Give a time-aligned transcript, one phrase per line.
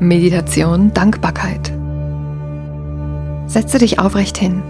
[0.00, 1.72] Meditation Dankbarkeit.
[3.46, 4.62] Setze dich aufrecht hin,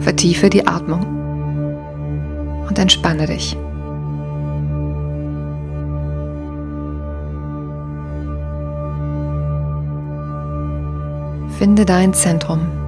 [0.00, 1.00] vertiefe die Atmung
[2.68, 3.56] und entspanne dich.
[11.58, 12.85] Finde dein Zentrum.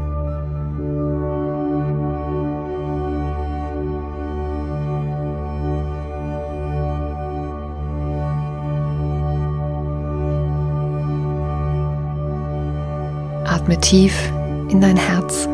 [13.69, 14.33] Atme tief
[14.71, 15.47] in dein Herz.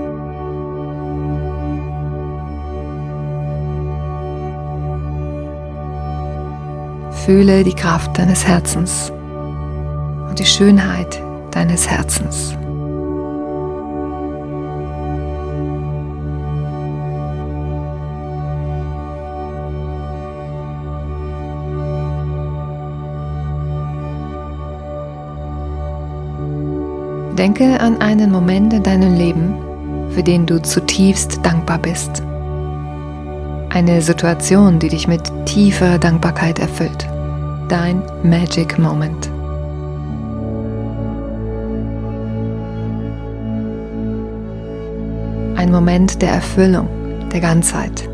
[7.24, 9.10] Fühle die Kraft deines Herzens
[10.28, 12.56] und die Schönheit deines Herzens.
[27.38, 29.56] Denke an einen Moment in deinem Leben,
[30.10, 32.22] für den du zutiefst dankbar bist.
[33.70, 37.08] Eine Situation, die dich mit tiefer Dankbarkeit erfüllt.
[37.68, 39.28] Dein Magic Moment.
[45.56, 46.88] Ein Moment der Erfüllung,
[47.32, 48.08] der Ganzheit.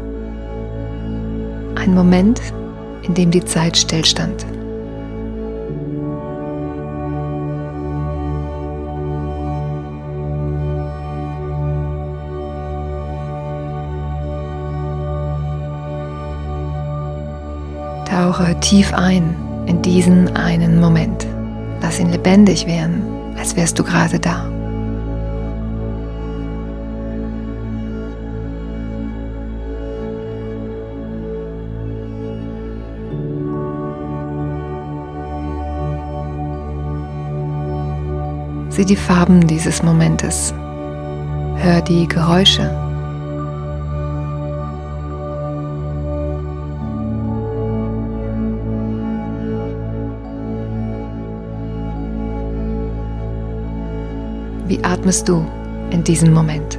[1.74, 2.40] Ein Moment,
[3.02, 4.46] in dem die Zeit stillstand.
[18.10, 21.28] Tauche tief ein in diesen einen Moment.
[21.80, 23.04] Lass ihn lebendig werden,
[23.38, 24.46] als wärst du gerade da.
[38.70, 40.52] Sieh die Farben dieses Momentes.
[41.58, 42.89] Hör die Geräusche
[54.70, 55.44] Wie atmest du
[55.90, 56.78] in diesem Moment?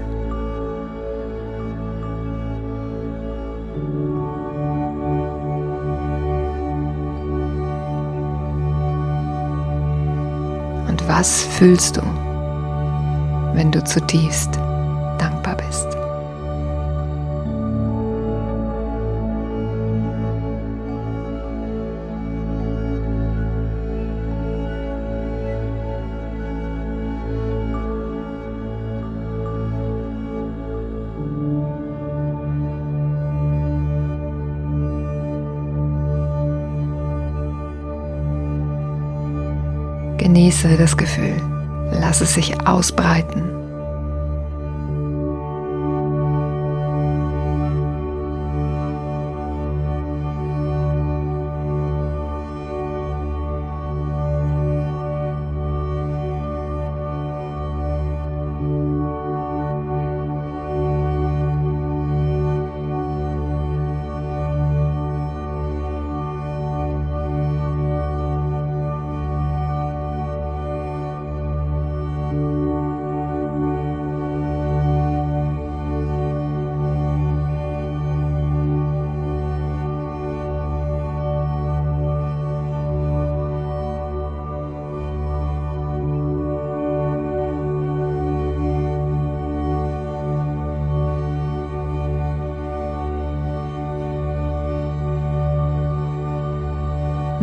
[10.87, 12.01] Und was fühlst du,
[13.55, 14.57] wenn du zutiefst
[40.21, 41.33] Genieße das Gefühl.
[41.99, 43.60] Lass es sich ausbreiten.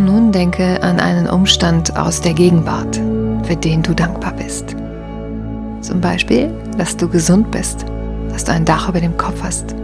[0.08, 2.96] Nun denke an einen Umstand aus der Gegenwart,
[3.42, 4.74] für den du dankbar bist.
[5.82, 7.84] Zum Beispiel, dass du gesund bist,
[8.32, 9.74] dass du ein Dach über dem Kopf hast,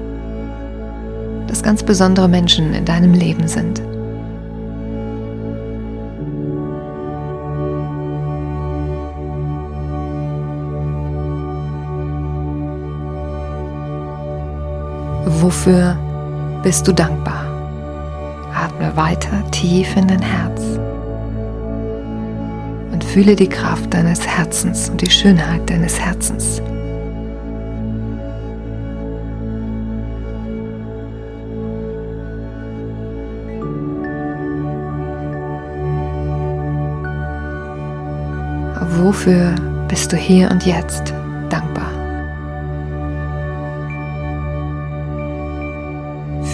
[1.46, 3.82] dass ganz besondere Menschen in deinem Leben sind.
[15.26, 15.98] Wofür
[16.62, 17.43] bist du dankbar?
[18.74, 20.60] Atme weiter tief in dein Herz
[22.92, 26.60] und fühle die Kraft deines Herzens und die Schönheit deines Herzens.
[38.96, 39.54] Wofür
[39.88, 41.12] bist du hier und jetzt
[41.50, 41.90] dankbar?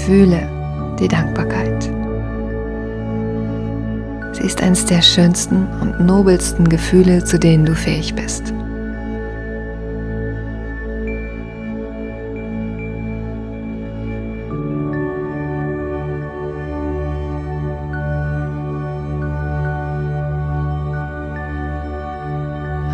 [0.04, 0.48] Fühle
[0.98, 1.99] die Dankbarkeit.
[4.40, 8.52] Ist eines der schönsten und nobelsten Gefühle, zu denen du fähig bist.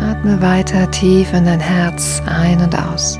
[0.01, 3.17] Atme weiter tief in dein Herz ein und aus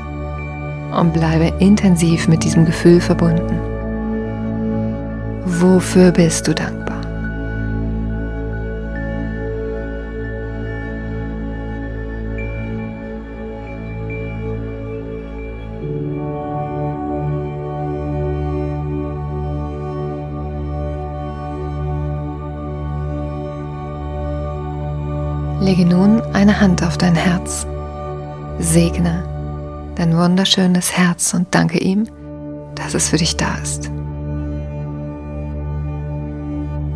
[0.98, 3.58] und bleibe intensiv mit diesem Gefühl verbunden.
[5.44, 6.87] Wofür bist du dankbar?
[25.60, 27.66] Lege nun eine Hand auf dein Herz.
[28.58, 29.24] Segne
[29.96, 32.06] dein wunderschönes Herz und danke ihm,
[32.76, 33.90] dass es für dich da ist.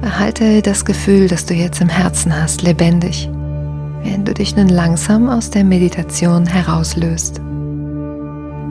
[0.03, 3.29] Erhalte das Gefühl, das du jetzt im Herzen hast, lebendig,
[4.03, 7.41] während du dich nun langsam aus der Meditation herauslöst.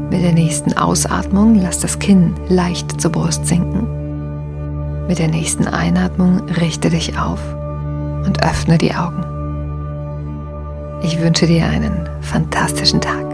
[0.09, 5.07] Mit der nächsten Ausatmung lass das Kinn leicht zur Brust sinken.
[5.07, 7.41] Mit der nächsten Einatmung richte dich auf
[8.25, 9.40] und öffne die Augen.
[11.03, 13.30] Ich wünsche dir einen fantastischen Tag.